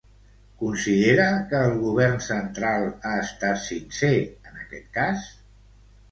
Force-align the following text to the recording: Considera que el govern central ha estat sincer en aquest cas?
Considera 0.59 1.25
que 1.49 1.57
el 1.65 1.73
govern 1.81 2.15
central 2.27 2.85
ha 3.09 3.11
estat 3.25 3.61
sincer 3.65 4.09
en 4.21 4.57
aquest 4.63 4.89
cas? 4.97 5.27